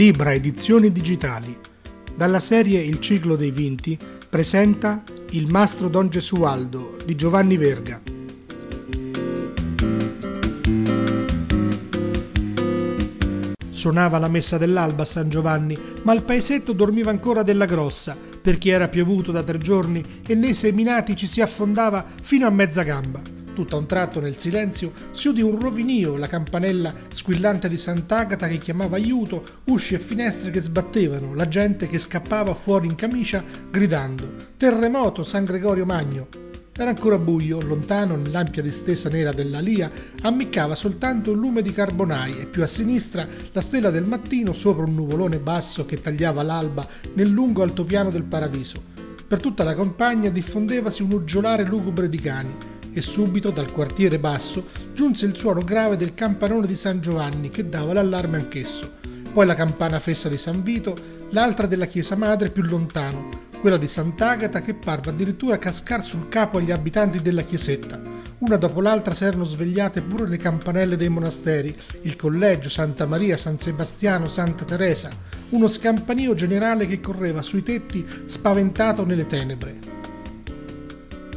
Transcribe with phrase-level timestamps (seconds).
[0.00, 1.54] Libra Edizioni Digitali.
[2.16, 3.98] Dalla serie Il ciclo dei vinti
[4.30, 5.02] presenta
[5.32, 8.00] Il mastro Don Gesualdo di Giovanni Verga.
[13.70, 18.70] Suonava la messa dell'alba a San Giovanni, ma il paesetto dormiva ancora della grossa, perché
[18.70, 23.20] era piovuto da tre giorni e nei seminati ci si affondava fino a mezza gamba.
[23.52, 28.46] Tutto a un tratto nel silenzio si udì un rovinio, la campanella squillante di Sant'Agata
[28.48, 33.42] che chiamava aiuto, usci e finestre che sbattevano, la gente che scappava fuori in camicia
[33.70, 36.28] gridando Terremoto San Gregorio Magno.
[36.72, 39.90] Era ancora buio, lontano, nell'ampia distesa nera dell'alia,
[40.22, 44.84] ammiccava soltanto un lume di carbonai e più a sinistra la stella del mattino sopra
[44.84, 48.82] un nuvolone basso che tagliava l'alba nel lungo altopiano del paradiso.
[49.26, 54.68] Per tutta la campagna diffondevasi un uggiolare lugubre di cani e subito dal quartiere basso
[54.92, 58.98] giunse il suono grave del campanone di San Giovanni che dava l'allarme anch'esso.
[59.32, 60.96] Poi la campana fessa di San Vito,
[61.30, 63.28] l'altra della chiesa madre più lontano,
[63.60, 68.00] quella di Sant'Agata che parve addirittura cascar sul capo agli abitanti della chiesetta.
[68.38, 73.36] Una dopo l'altra si erano svegliate pure le campanelle dei monasteri, il collegio, Santa Maria,
[73.36, 75.10] San Sebastiano, Santa Teresa,
[75.50, 79.99] uno scampanio generale che correva sui tetti spaventato nelle tenebre.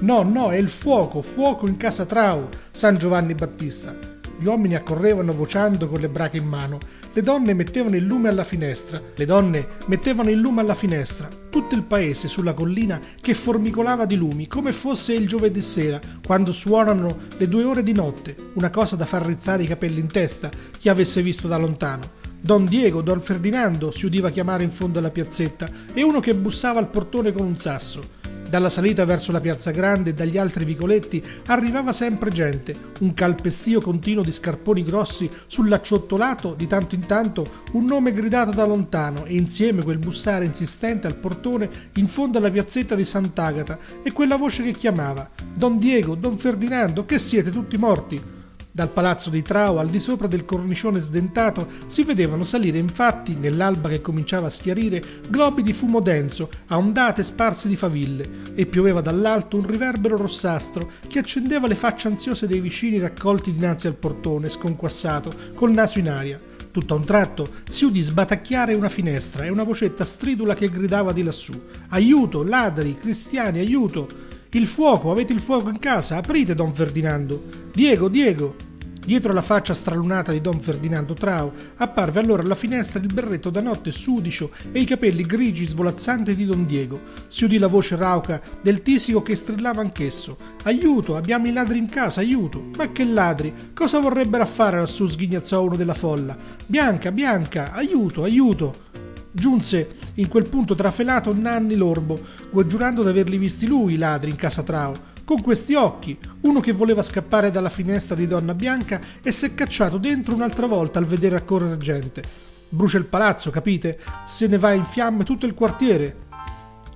[0.04, 3.98] No, no, è il fuoco, fuoco in casa Trau, San Giovanni Battista.
[4.38, 6.78] Gli uomini accorrevano vociando con le brache in mano.
[7.14, 9.02] Le donne mettevano il lume alla finestra.
[9.16, 11.30] Le donne mettevano il lume alla finestra.
[11.50, 16.52] Tutto il paese sulla collina che formicolava di lumi, come fosse il giovedì sera, quando
[16.52, 18.36] suonano le due ore di notte.
[18.56, 22.22] Una cosa da far rizzare i capelli in testa, chi avesse visto da lontano.
[22.42, 26.80] Don Diego, Don Ferdinando si udiva chiamare in fondo alla piazzetta e uno che bussava
[26.80, 28.20] al portone con un sasso.
[28.54, 33.82] Dalla salita verso la piazza grande e dagli altri vicoletti arrivava sempre gente, un calpestio
[33.82, 39.34] continuo di scarponi grossi sull'acciottolato, di tanto in tanto un nome gridato da lontano e
[39.34, 44.62] insieme quel bussare insistente al portone in fondo alla piazzetta di Sant'Agata e quella voce
[44.62, 45.28] che chiamava
[45.58, 48.33] Don Diego, Don Ferdinando, che siete tutti morti?
[48.76, 53.88] Dal palazzo di Trao al di sopra del cornicione sdentato si vedevano salire infatti, nell'alba
[53.88, 59.00] che cominciava a schiarire, globi di fumo denso, a ondate sparse di faville, e pioveva
[59.02, 64.50] dall'alto un riverbero rossastro che accendeva le facce ansiose dei vicini raccolti dinanzi al portone,
[64.50, 66.40] sconquassato, col naso in aria.
[66.72, 71.14] Tutto a un tratto si udì sbatacchiare una finestra e una vocetta stridula che gridava
[71.14, 71.54] di lassù:
[71.90, 74.32] Aiuto, ladri, cristiani, aiuto!
[74.56, 76.18] Il fuoco, avete il fuoco in casa?
[76.18, 77.44] Aprite, don Ferdinando.
[77.74, 78.56] Diego, Diego.
[79.04, 83.62] Dietro la faccia stralunata di don Ferdinando Trao apparve allora alla finestra il berretto da
[83.62, 87.02] notte sudicio e i capelli grigi svolazzanti di don Diego.
[87.28, 90.38] Si udì la voce rauca del tisico che strillava anch'esso.
[90.66, 92.70] Aiuto, abbiamo i ladri in casa, aiuto.
[92.78, 93.72] Ma che ladri?
[93.74, 95.08] Cosa vorrebbero fare lassù?
[95.08, 96.38] sghignazzò uno della folla.
[96.68, 98.92] Bianca, Bianca, aiuto, aiuto.
[99.36, 102.22] Giunse in quel punto trafelato Nanni Lorbo,
[102.68, 104.94] giurando di averli visti lui i ladri in casa Trao,
[105.26, 109.56] con questi occhi, uno che voleva scappare dalla finestra di Donna Bianca e si è
[109.56, 112.22] cacciato dentro un'altra volta al vedere accorrere gente.
[112.70, 114.00] Brucia il palazzo, capite?
[114.28, 116.23] Se ne va in fiamme tutto il quartiere.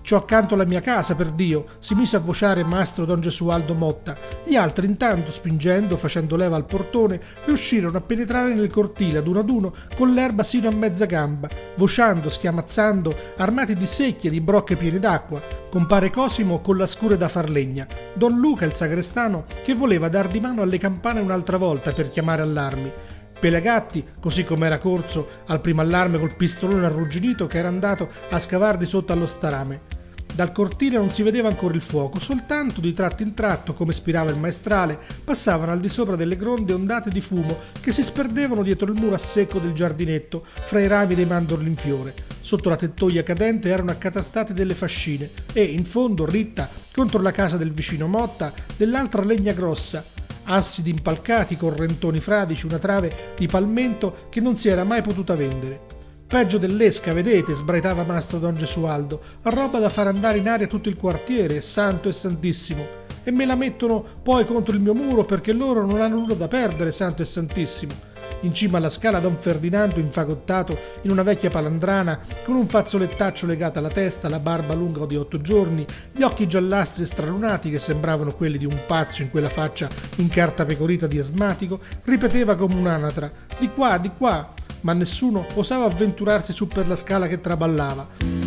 [0.07, 4.17] C'ho accanto la mia casa, per Dio, si mise a vociare mastro don Gesualdo Motta.
[4.45, 9.39] Gli altri intanto, spingendo, facendo leva al portone, riuscirono a penetrare nel cortile ad uno
[9.39, 14.77] ad uno con l'erba sino a mezza gamba, vociando, schiamazzando, armati di secchie, di brocche
[14.77, 15.41] piene d'acqua.
[15.69, 17.85] Compare Cosimo con la scure da far legna.
[18.13, 22.43] Don Luca, il sagrestano, che voleva dar di mano alle campane un'altra volta per chiamare
[22.43, 22.93] allarmi.
[23.37, 28.39] Pelagatti, così come era corso al primo allarme col pistolone arrugginito che era andato a
[28.39, 29.96] scavar di sotto allo starame.
[30.37, 34.29] Dal cortile non si vedeva ancora il fuoco, soltanto di tratto in tratto, come spirava
[34.29, 38.85] il maestrale, passavano al di sopra delle gronde ondate di fumo che si sperdevano dietro
[38.85, 42.13] il muro a secco del giardinetto, fra i rami dei mandorli in fiore.
[42.39, 47.57] Sotto la tettoia cadente erano accatastate delle fascine e, in fondo, ritta, contro la casa
[47.57, 50.05] del vicino Motta, dell'altra legna grossa,
[50.43, 55.96] assi impalcati, correntoni fradici, una trave di palmento che non si era mai potuta vendere.
[56.27, 60.97] Peggio dell'esca, vedete, sbraitava mastro don Gesualdo, roba da far andare in aria tutto il
[60.97, 62.85] quartiere, santo e santissimo.
[63.23, 66.49] E me la mettono poi contro il mio muro perché loro non hanno nulla da
[66.49, 67.93] perdere, santo e santissimo.
[68.41, 73.79] In cima alla scala don Ferdinando infagottato in una vecchia palandrana, con un fazzolettaccio legato
[73.79, 78.33] alla testa, la barba lunga di otto giorni, gli occhi giallastri e stralunati che sembravano
[78.33, 79.87] quelli di un pazzo in quella faccia
[80.17, 85.85] in carta pecorita di asmatico, ripeteva come un'anatra, di qua, di qua, ma nessuno osava
[85.85, 88.45] avventurarsi su per la scala che traballava.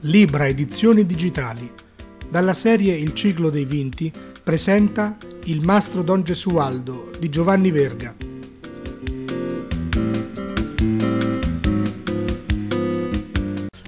[0.00, 1.70] Libra Edizioni Digitali.
[2.30, 4.10] Dalla serie Il ciclo dei vinti
[4.42, 8.25] presenta Il mastro Don Gesualdo di Giovanni Verga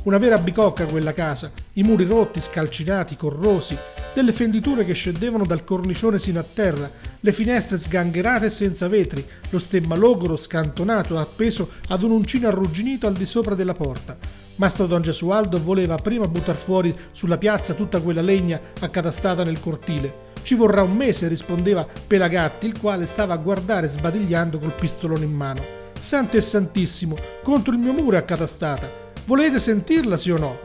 [0.08, 3.76] Una vera bicocca quella casa, i muri rotti, scalcinati, corrosi,
[4.14, 6.90] delle fenditure che scendevano dal cornicione sino a terra,
[7.20, 13.06] le finestre sgangherate e senza vetri, lo stemma logoro scantonato appeso ad un uncino arrugginito
[13.06, 14.16] al di sopra della porta.
[14.56, 20.32] Mastro Don Gesualdo voleva prima buttar fuori sulla piazza tutta quella legna accatastata nel cortile.
[20.42, 25.34] Ci vorrà un mese, rispondeva Pelagatti, il quale stava a guardare sbadigliando col pistolone in
[25.34, 25.62] mano.
[25.98, 29.07] Santo e santissimo, contro il mio muro è accatastata.
[29.28, 30.58] Volete sentirla, sì o no?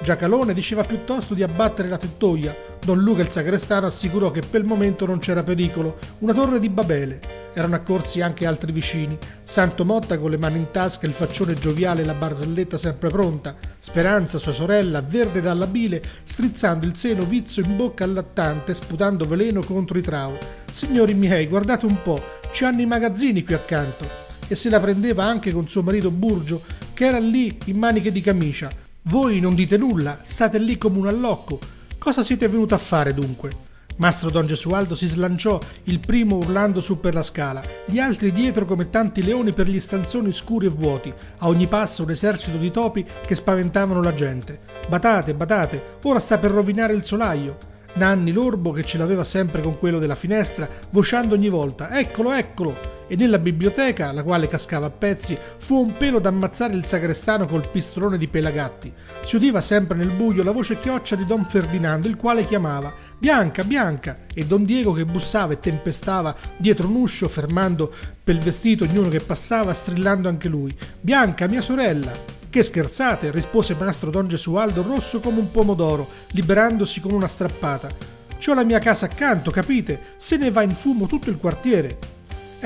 [0.00, 2.56] Giacalone diceva piuttosto di abbattere la tettoia.
[2.80, 5.98] Don Luca il sagrestano assicurò che per il momento non c'era pericolo.
[6.20, 9.18] Una torre di Babele erano accorsi anche altri vicini.
[9.42, 13.56] Santo Motta con le mani in tasca, il faccione gioviale e la barzelletta sempre pronta.
[13.80, 19.26] Speranza, sua sorella, verde dalla bile, strizzando il seno vizzo in bocca al lattante, sputando
[19.26, 20.38] veleno contro i trao.
[20.70, 22.22] Signori miei, guardate un po',
[22.52, 24.22] ci hanno i magazzini qui accanto.
[24.46, 26.60] E se la prendeva anche con suo marito Burgio,
[26.94, 28.70] che era lì in maniche di camicia.
[29.02, 31.58] Voi non dite nulla, state lì come un allocco.
[31.98, 33.72] Cosa siete venuto a fare dunque?
[33.96, 38.64] Mastro Don Gesualdo si slanciò, il primo urlando su per la scala, gli altri dietro
[38.64, 42.72] come tanti leoni per gli stanzoni scuri e vuoti, a ogni passo un esercito di
[42.72, 44.60] topi che spaventavano la gente.
[44.88, 47.56] Batate, batate, ora sta per rovinare il solaio.
[47.94, 52.93] Nanni l'orbo, che ce l'aveva sempre con quello della finestra, vociando ogni volta: Eccolo, eccolo!
[53.06, 57.68] E nella biblioteca, la quale cascava a pezzi, fu un pelo d'ammazzare il sagrestano col
[57.68, 58.92] pistolone di Pelagatti.
[59.22, 63.62] Si udiva sempre nel buio la voce chioccia di Don Ferdinando, il quale chiamava: Bianca,
[63.62, 64.20] Bianca!
[64.32, 67.92] E Don Diego che bussava e tempestava dietro un uscio, fermando
[68.24, 72.12] per il vestito ognuno che passava, strillando anche lui: Bianca, mia sorella!
[72.48, 77.88] Che scherzate, rispose mastro Don Gesualdo rosso come un pomodoro, liberandosi con una strappata.
[78.38, 80.14] C'ho la mia casa accanto, capite?
[80.16, 82.13] Se ne va in fumo tutto il quartiere.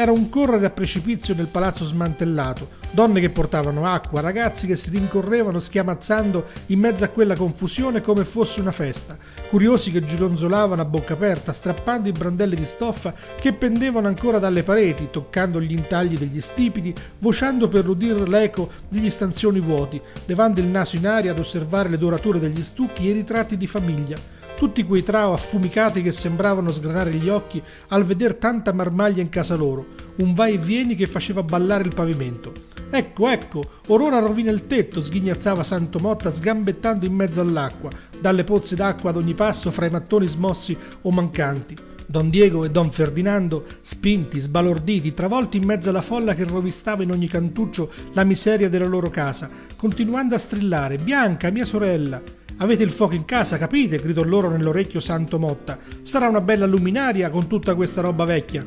[0.00, 4.90] Era un correre a precipizio nel palazzo smantellato, donne che portavano acqua, ragazzi che si
[4.90, 9.18] rincorrevano schiamazzando in mezzo a quella confusione come fosse una festa,
[9.48, 14.62] curiosi che gironzolavano a bocca aperta, strappando i brandelli di stoffa che pendevano ancora dalle
[14.62, 20.66] pareti, toccando gli intagli degli stipiti, vociando per udire l'eco degli stanzioni vuoti, levando il
[20.66, 24.82] naso in aria ad osservare le dorature degli stucchi e i ritratti di famiglia tutti
[24.82, 29.86] quei trao affumicati che sembravano sgranare gli occhi al veder tanta marmaglia in casa loro,
[30.16, 32.52] un vai e vieni che faceva ballare il pavimento.
[32.90, 37.88] Ecco, ecco, orora rovina il tetto, sghignazzava Santo Motta sgambettando in mezzo all'acqua,
[38.20, 41.76] dalle pozze d'acqua ad ogni passo fra i mattoni smossi o mancanti.
[42.04, 47.12] Don Diego e Don Ferdinando, spinti, sbalorditi, travolti in mezzo alla folla che rovistava in
[47.12, 52.20] ogni cantuccio la miseria della loro casa, continuando a strillare Bianca, mia sorella,
[52.60, 54.00] Avete il fuoco in casa, capite?
[54.00, 55.78] gridò loro nell'orecchio Santo Motta.
[56.02, 58.66] Sarà una bella luminaria con tutta questa roba vecchia.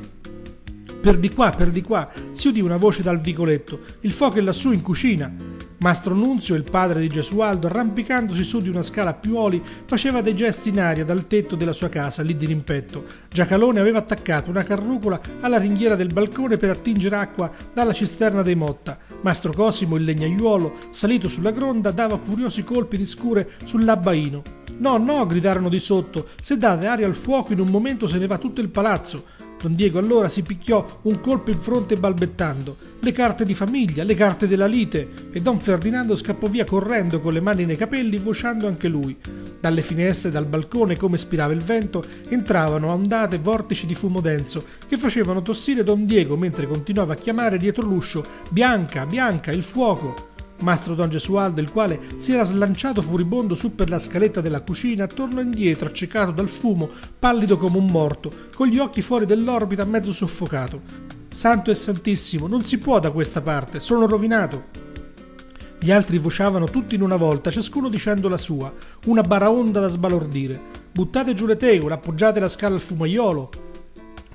[1.01, 3.79] Per di qua, per di qua, si udì una voce dal vicoletto.
[4.01, 5.33] Il fuoco è lassù in cucina.
[5.81, 10.35] Mastro Nunzio, il padre di Gesualdo, arrampicandosi su di una scala a piuoli, faceva dei
[10.35, 13.03] gesti in aria dal tetto della sua casa, lì di rimpetto.
[13.27, 18.53] Giacalone aveva attaccato una carrucola alla ringhiera del balcone per attingere acqua dalla cisterna dei
[18.53, 18.99] Motta.
[19.21, 24.43] Mastro Cosimo, il legnaiuolo, salito sulla gronda, dava furiosi colpi di scure sull'abbaino.
[24.77, 28.27] No, no, gridarono di sotto, se date aria al fuoco in un momento se ne
[28.27, 29.39] va tutto il palazzo.
[29.61, 32.75] Don Diego allora si picchiò un colpo in fronte balbettando.
[32.99, 35.29] Le carte di famiglia, le carte della lite.
[35.31, 39.15] E Don Ferdinando scappò via correndo con le mani nei capelli, vociando anche lui.
[39.59, 44.65] Dalle finestre dal balcone, come spirava il vento, entravano a ondate vortici di fumo denso
[44.87, 50.30] che facevano tossire Don Diego mentre continuava a chiamare dietro l'uscio: Bianca, Bianca, il fuoco!
[50.61, 55.07] Mastro Don Gesualdo, il quale si era slanciato furibondo su per la scaletta della cucina,
[55.07, 56.89] tornò indietro, accecato dal fumo,
[57.19, 60.81] pallido come un morto, con gli occhi fuori dell'orbita, mezzo soffocato.
[61.29, 64.65] Santo e santissimo, non si può da questa parte, sono rovinato.
[65.79, 68.71] Gli altri vociavano tutti in una volta, ciascuno dicendo la sua,
[69.05, 70.59] una baraonda da sbalordire.
[70.91, 73.49] Buttate giù le tegole, appoggiate la scala al fumaiolo,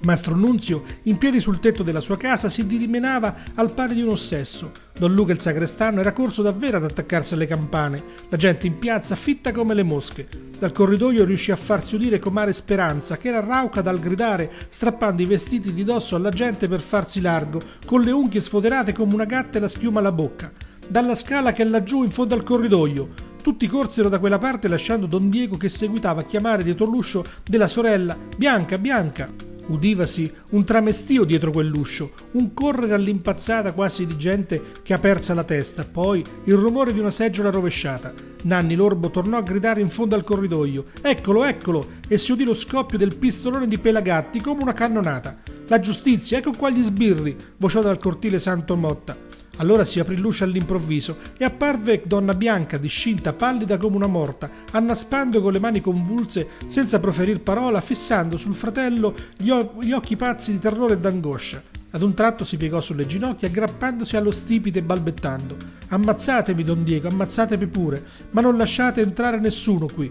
[0.03, 4.11] Mastro Nunzio, in piedi sul tetto della sua casa, si dirimenava al pari di un
[4.11, 4.71] ossesso.
[4.99, 9.15] Don Luca il sagrestano era corso davvero ad attaccarsi alle campane, la gente in piazza
[9.15, 10.29] fitta come le mosche.
[10.59, 15.27] Dal corridoio riuscì a farsi udire comare Speranza, che era rauca dal gridare, strappando i
[15.27, 19.59] vestiti di dosso alla gente per farsi largo, con le unghie sfoderate come una gatta
[19.59, 20.53] e la schiuma alla bocca.
[20.89, 23.09] Dalla scala che è laggiù in fondo al corridoio,
[23.43, 27.69] tutti corsero da quella parte lasciando Don Diego che seguitava a chiamare dietro l'uscio della
[27.69, 29.56] sorella Bianca, Bianca.
[29.69, 35.45] Udivasi un tramestio dietro quell'uscio, un correre all'impazzata quasi di gente che ha persa la
[35.45, 38.13] testa, poi il rumore di una seggiola rovesciata.
[38.43, 40.87] Nanni Lorbo tornò a gridare in fondo al corridoio.
[41.03, 41.89] Eccolo, eccolo!
[42.07, 45.39] E si udì lo scoppio del pistolone di Pelagatti come una cannonata.
[45.67, 47.37] La giustizia, ecco qua gli sbirri!
[47.57, 49.26] vociò dal cortile Santo Motta.
[49.57, 55.41] Allora si aprì l'uscio all'improvviso e apparve donna bianca, discinta, pallida come una morta, annaspando
[55.41, 60.53] con le mani convulse, senza proferir parola, fissando sul fratello gli, o- gli occhi pazzi
[60.53, 61.63] di terrore e d'angoscia.
[61.91, 65.57] Ad un tratto si piegò sulle ginocchia, aggrappandosi allo stipite e balbettando.
[65.89, 70.11] Ammazzatemi, don Diego, ammazzatemi pure, ma non lasciate entrare nessuno qui.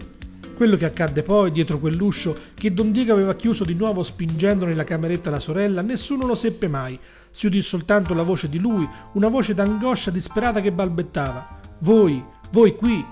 [0.56, 4.84] Quello che accadde poi, dietro quell'uscio che don Diego aveva chiuso di nuovo spingendo nella
[4.84, 6.98] cameretta la sorella, nessuno lo seppe mai.
[7.36, 11.58] Si udì soltanto la voce di lui, una voce d'angoscia disperata che balbettava.
[11.80, 13.04] Voi, voi qui,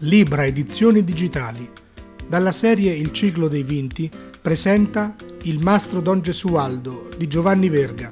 [0.00, 1.81] Libra Edizioni Digitali.
[2.32, 4.10] Dalla serie Il ciclo dei vinti
[4.40, 8.10] presenta Il mastro Don Gesualdo di Giovanni Verga.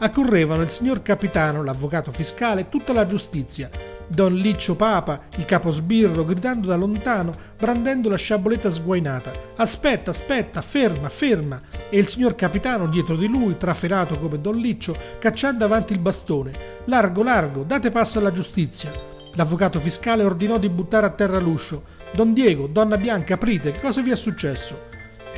[0.00, 3.70] Accorrevano il signor capitano, l'avvocato fiscale tutta la giustizia,
[4.12, 9.30] Don Liccio Papa, il capo sbirro, gridando da lontano, brandendo la sciaboletta sguainata.
[9.54, 11.62] Aspetta, aspetta, ferma, ferma!
[11.88, 16.52] E il signor capitano dietro di lui, trafelato come Don Liccio, cacciando avanti il bastone.
[16.86, 18.90] Largo, largo, date passo alla giustizia.
[19.34, 21.84] L'avvocato fiscale ordinò di buttare a terra l'uscio.
[22.12, 24.88] Don Diego, donna Bianca, aprite, che cosa vi è successo?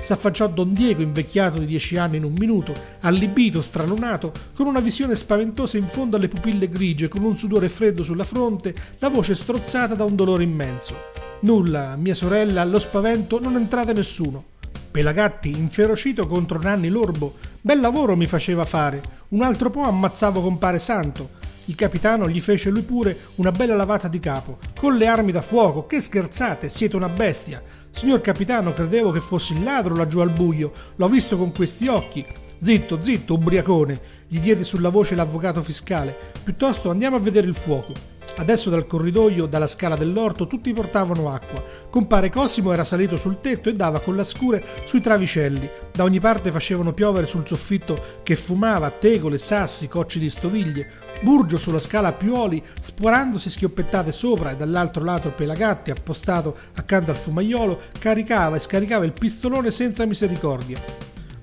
[0.02, 5.14] S'affacciò Don Diego, invecchiato di dieci anni in un minuto, allibito, stralunato, con una visione
[5.14, 9.94] spaventosa in fondo alle pupille grigie, con un sudore freddo sulla fronte, la voce strozzata
[9.94, 10.94] da un dolore immenso.
[11.40, 14.44] Nulla, mia sorella, allo spavento non entrate nessuno.
[14.90, 20.78] Pelagatti, inferocito contro Nanni Lorbo, bel lavoro mi faceva fare, un altro po' ammazzavo compare
[20.78, 21.40] Santo.
[21.66, 25.40] Il capitano gli fece lui pure una bella lavata di capo, con le armi da
[25.40, 27.62] fuoco, che scherzate, siete una bestia.
[27.92, 30.72] Signor capitano, credevo che fossi il ladro laggiù al buio.
[30.96, 32.26] L'ho visto con questi occhi.
[32.60, 36.16] Zitto, zitto, ubriacone, gli diede sulla voce l'avvocato fiscale.
[36.42, 37.92] Piuttosto andiamo a vedere il fuoco.
[38.34, 41.62] Adesso dal corridoio, dalla scala dell'orto, tutti portavano acqua.
[41.90, 45.68] Compare Cosimo era salito sul tetto e dava con la scure sui travicelli.
[45.92, 50.90] Da ogni parte facevano piovere sul soffitto che fumava, tegole, sassi, cocci di stoviglie.
[51.22, 57.16] Burgio sulla scala a piuoli, sporandosi schioppettate sopra e dall'altro lato Pelagatti, appostato accanto al
[57.16, 60.80] fumaiolo, caricava e scaricava il pistolone senza misericordia.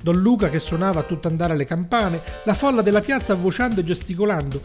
[0.01, 4.62] Don Luca che suonava a tutt'andare le campane, la folla della piazza vociando e gesticolando,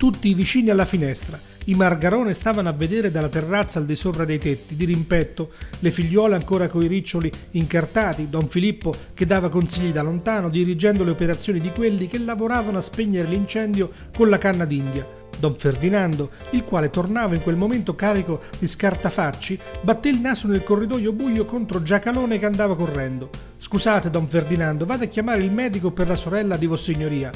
[0.00, 1.38] tutti vicini alla finestra.
[1.66, 5.90] I Margarone stavano a vedere dalla terrazza al di sopra dei tetti, di rimpetto, le
[5.90, 11.60] figliuole ancora coi riccioli incartati, don Filippo che dava consigli da lontano, dirigendo le operazioni
[11.60, 15.06] di quelli che lavoravano a spegnere l'incendio con la canna d'India.
[15.38, 20.62] Don Ferdinando, il quale tornava in quel momento carico di scartafacci, batté il naso nel
[20.62, 23.28] corridoio buio contro Giacalone che andava correndo.
[23.58, 27.30] Scusate, don Ferdinando, vado a chiamare il medico per la sorella di Vossignoria.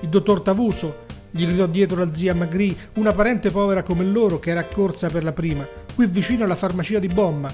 [0.00, 1.04] Il dottor Tavuso,
[1.36, 5.22] gli gridò dietro la zia Magri, una parente povera come loro che era accorsa per
[5.22, 7.52] la prima, qui vicino alla farmacia di Bomma.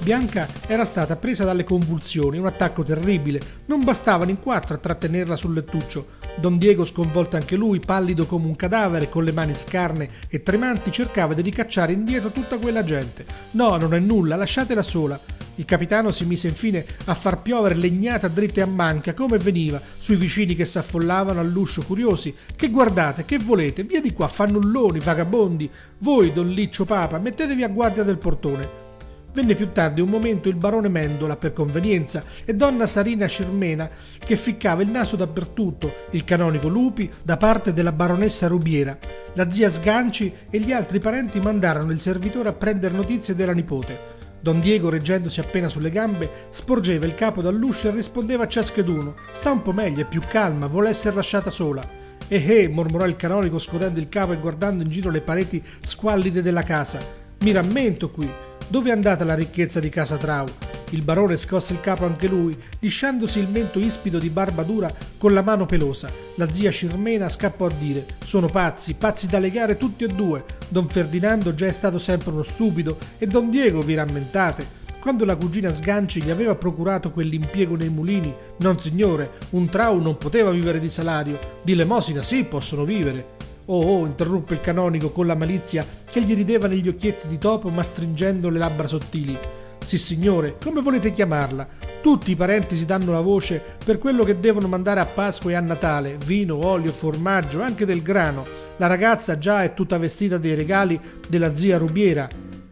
[0.00, 3.40] Bianca era stata presa dalle convulsioni, un attacco terribile.
[3.66, 6.16] Non bastavano in quattro a trattenerla sul lettuccio.
[6.40, 10.92] Don Diego, sconvolto anche lui, pallido come un cadavere, con le mani scarne e tremanti,
[10.92, 13.26] cercava di ricacciare indietro tutta quella gente.
[13.52, 15.20] No, non è nulla, lasciatela sola.
[15.56, 19.82] Il capitano si mise infine a far piovere legnate a dritte a manca, come veniva,
[19.98, 22.32] sui vicini che s'affollavano all'uscio curiosi.
[22.54, 23.82] Che guardate, che volete?
[23.82, 25.68] Via di qua, fannulloni, vagabondi.
[25.98, 28.87] Voi, don Liccio Papa, mettetevi a guardia del portone.
[29.32, 34.36] Venne più tardi un momento il barone Mendola per convenienza e donna Sarina Cirmena che
[34.36, 38.98] ficcava il naso dappertutto, il canonico Lupi da parte della baronessa Rubiera.
[39.34, 44.16] La zia Sganci e gli altri parenti mandarono il servitore a prendere notizie della nipote.
[44.40, 49.50] Don Diego, reggendosi appena sulle gambe, sporgeva il capo dall'uscio e rispondeva a ciascheduno: Sta
[49.50, 51.86] un po' meglio, è più calma, vuole essere lasciata sola.
[52.28, 56.42] Eh eh, mormorò il canonico scotendo il capo e guardando in giro le pareti squallide
[56.42, 57.00] della casa.
[57.40, 58.47] Mi rammento qui.
[58.70, 60.46] Dove è andata la ricchezza di casa Trau?
[60.90, 65.32] Il barone scosse il capo anche lui, lisciandosi il mento ispido di barba dura con
[65.32, 66.10] la mano pelosa.
[66.36, 70.44] La zia Cirmena scappò a dire: Sono pazzi, pazzi da legare tutti e due.
[70.68, 74.76] Don Ferdinando già è stato sempre uno stupido e Don Diego, vi rammentate?
[75.00, 80.18] Quando la cugina Sganci gli aveva procurato quell'impiego nei mulini, non signore, un trau non
[80.18, 83.36] poteva vivere di salario, di lemosina sì possono vivere.
[83.70, 87.68] Oh, oh, interruppe il canonico con la malizia che gli rideva negli occhietti di topo
[87.68, 89.38] ma stringendo le labbra sottili.
[89.84, 91.68] Sì, signore, come volete chiamarla?
[92.00, 95.54] Tutti i parenti si danno la voce per quello che devono mandare a Pasqua e
[95.54, 98.46] a Natale, vino, olio, formaggio, anche del grano.
[98.78, 100.98] La ragazza già è tutta vestita dei regali
[101.28, 102.26] della zia Rubiera.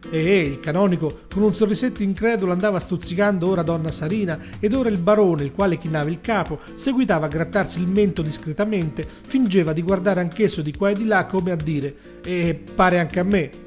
[0.09, 4.97] E il canonico, con un sorrisetto incredulo, andava stuzzicando ora donna Sarina ed ora il
[4.97, 10.21] barone, il quale chinava il capo, seguitava a grattarsi il mento discretamente, fingeva di guardare
[10.21, 13.65] anch'esso di qua e di là come a dire E pare anche a me,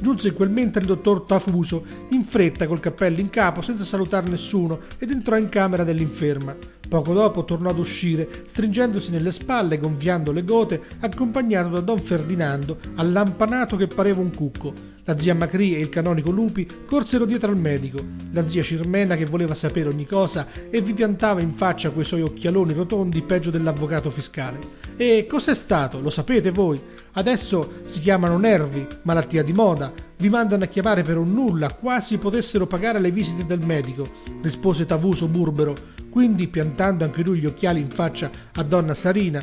[0.00, 4.28] Giunse in quel mentre il dottor Tafuso, in fretta col cappello in capo, senza salutare
[4.28, 6.56] nessuno, ed entrò in camera dell'inferma.
[6.88, 12.78] Poco dopo tornò ad uscire, stringendosi nelle spalle, gonfiando le gote, accompagnato da don Ferdinando,
[12.94, 14.72] allampanato che pareva un cucco.
[15.08, 17.98] La zia Macri e il canonico Lupi corsero dietro al medico.
[18.32, 22.20] La zia Cirmena, che voleva sapere ogni cosa, e vi piantava in faccia quei suoi
[22.20, 24.58] occhialoni rotondi peggio dell'avvocato fiscale.
[24.98, 26.02] E cos'è stato?
[26.02, 26.78] Lo sapete voi?
[27.12, 29.90] Adesso si chiamano nervi, malattia di moda.
[30.18, 34.06] Vi mandano a chiamare per un nulla, quasi potessero pagare le visite del medico,
[34.42, 35.74] rispose Tavuso burbero,
[36.10, 39.42] quindi piantando anche lui gli occhiali in faccia a donna Sarina.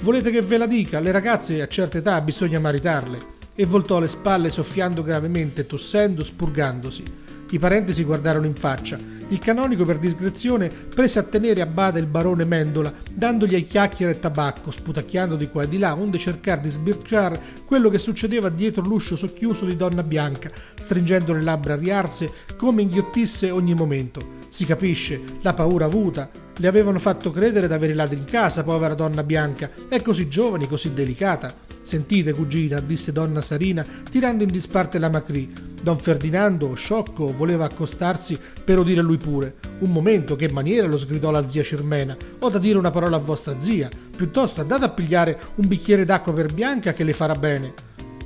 [0.00, 1.00] Volete che ve la dica?
[1.00, 7.04] Le ragazze a certa età bisogna maritarle e voltò le spalle soffiando gravemente, tossendo, spurgandosi.
[7.50, 8.98] I parenti si guardarono in faccia.
[9.28, 14.12] Il canonico, per discrezione, prese a tenere a bada il barone Mendola, dandogli a chiacchiere
[14.12, 18.48] e tabacco, sputacchiando di qua e di là, onde cercare di sbirciare quello che succedeva
[18.48, 24.40] dietro l'uscio socchiuso di donna Bianca, stringendo le labbra riarse come inghiottisse ogni momento.
[24.48, 26.30] Si capisce, la paura avuta.
[26.56, 30.92] Le avevano fatto credere d'avere ladri in casa, povera donna Bianca, è così giovane, così
[30.92, 31.54] delicata.
[31.82, 35.52] Sentite, cugina, disse donna Sarina, tirando in disparte la Macri.
[35.82, 39.56] Don Ferdinando, sciocco, voleva accostarsi per udire lui pure.
[39.80, 42.16] Un momento, che maniera, lo sgridò la zia Cirmena.
[42.38, 43.90] Ho da dire una parola a vostra zia.
[44.16, 47.74] Piuttosto andate a pigliare un bicchiere d'acqua per Bianca che le farà bene.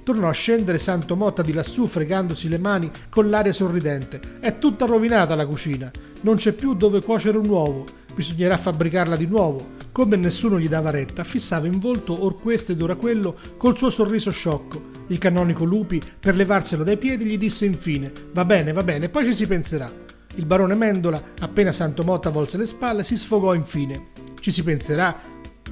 [0.02, 4.20] Tornò a scendere Santo Motta di lassù, fregandosi le mani con l'aria sorridente.
[4.38, 5.90] È tutta rovinata la cucina.
[6.20, 7.86] Non c'è più dove cuocere un uovo.
[8.14, 9.74] Bisognerà fabbricarla di nuovo.
[9.96, 13.88] Come nessuno gli dava retta, fissava in volto or questo ed ora quello col suo
[13.88, 14.82] sorriso sciocco.
[15.06, 19.24] Il canonico Lupi, per levarselo dai piedi, gli disse infine: Va bene, va bene, poi
[19.24, 19.90] ci si penserà.
[20.34, 24.08] Il barone Mendola, appena Santo Motta volse le spalle, si sfogò infine.
[24.38, 25.18] Ci si penserà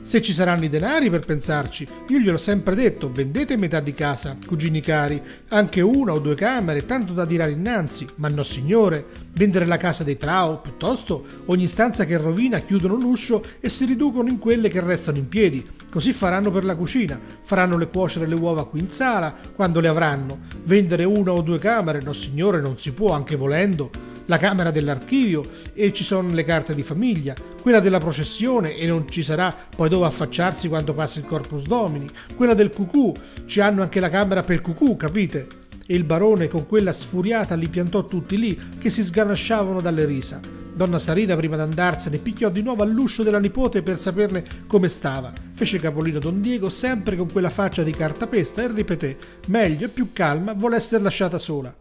[0.05, 4.37] se ci saranno i denari per pensarci, io gliel'ho sempre detto, vendete metà di casa,
[4.47, 9.65] cugini cari, anche una o due camere, tanto da tirare innanzi, ma no signore, vendere
[9.65, 14.39] la casa dei Trao, piuttosto ogni stanza che rovina chiudono l'uscio e si riducono in
[14.39, 18.69] quelle che restano in piedi, così faranno per la cucina, faranno le cuocere le uova
[18.69, 22.93] qui in sala, quando le avranno, vendere una o due camere, no signore, non si
[22.93, 23.91] può, anche volendo,
[24.27, 27.35] la camera dell'archivio e ci sono le carte di famiglia,
[27.65, 32.07] quella della processione e non ci sarà poi dove affacciarsi quando passa il Corpus Domini,
[32.37, 33.11] quella del cucù,
[33.47, 35.49] ci hanno anche la camera per cucù, capite?
[35.87, 40.43] E il barone con quella sfuriata li piantò tutti lì che si sganasciavano dalle risa.
[40.75, 45.33] Donna Sarina, prima d'andarsene, picchiò di nuovo all'uscio della nipote per saperne come stava.
[45.55, 50.13] Fece capolino Don Diego sempre con quella faccia di cartapesta e ripeté: Meglio e più
[50.13, 51.75] calma, vuole essere lasciata sola.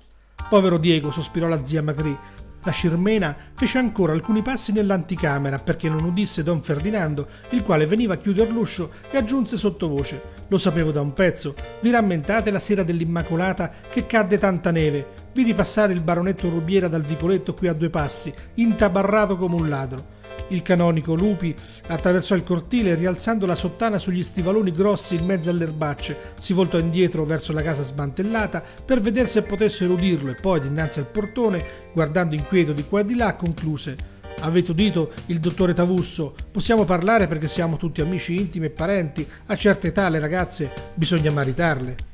[0.48, 2.18] Povero Diego, sospirò la zia Macri.
[2.66, 8.14] La Cirmena fece ancora alcuni passi nell'anticamera perché non udisse don Ferdinando, il quale veniva
[8.14, 11.56] a chiuder l'uscio e aggiunse sottovoce: Lo sapevo da un pezzo.
[11.82, 15.22] Vi rammentate la sera dell'Immacolata che cadde tanta neve?
[15.34, 20.13] Vidi passare il baronetto Rubiera dal vicoletto qui a due passi, intabarrato come un ladro.
[20.50, 21.56] Il canonico Lupi
[21.88, 26.78] attraversò il cortile rialzando la sottana sugli stivaloni grossi in mezzo alle erbacce, si voltò
[26.78, 31.64] indietro verso la casa smantellata per vedere se potessero udirlo e poi, dinanzi al portone,
[31.94, 34.12] guardando inquieto di qua e di là, concluse
[34.44, 36.36] Avete udito il dottore Tavusso?
[36.52, 39.26] Possiamo parlare perché siamo tutti amici intimi e parenti.
[39.46, 42.13] A certa età le ragazze bisogna maritarle.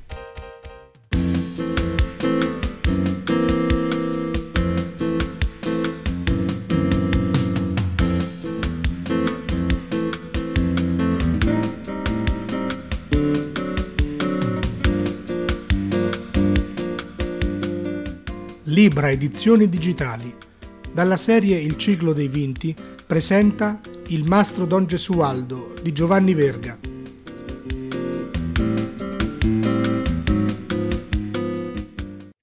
[18.80, 20.34] Libra Edizioni Digitali.
[20.94, 22.74] Dalla serie Il ciclo dei vinti
[23.06, 26.89] presenta Il mastro Don Gesualdo di Giovanni Verga.